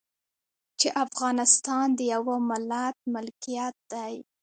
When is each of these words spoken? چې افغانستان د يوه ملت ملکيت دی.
چې 0.79 0.87
افغانستان 1.05 1.87
د 1.97 1.99
يوه 2.13 2.35
ملت 2.49 2.95
ملکيت 3.13 3.75
دی. 3.91 4.13